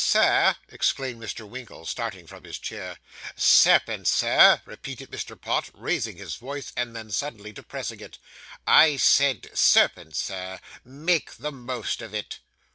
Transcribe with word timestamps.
'Sir!' 0.03 0.55
exclaimed 0.69 1.21
Mr. 1.21 1.47
Winkle, 1.47 1.85
starting 1.85 2.25
from 2.25 2.43
his 2.43 2.57
chair. 2.57 2.97
'Serpent, 3.35 4.07
Sir,' 4.07 4.59
repeated 4.65 5.11
Mr. 5.11 5.39
Pott, 5.39 5.69
raising 5.75 6.17
his 6.17 6.37
voice, 6.37 6.73
and 6.75 6.95
then 6.95 7.11
suddenly 7.11 7.51
depressing 7.51 7.99
it: 7.99 8.17
'I 8.65 8.97
said, 8.97 9.51
serpent, 9.53 10.15
sir 10.15 10.59
make 10.83 11.35
the 11.35 11.51
most 11.51 12.01
of 12.01 12.15
it. 12.15 12.39